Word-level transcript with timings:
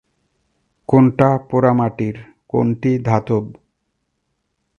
কোনটা 0.89 1.29
পোড়ামাটির, 1.49 2.15
কোনটি 2.47 2.91
ধাতব। 2.99 3.45